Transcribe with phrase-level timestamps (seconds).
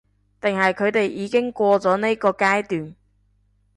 [0.41, 2.95] 定係佢哋已經過咗呢個階段？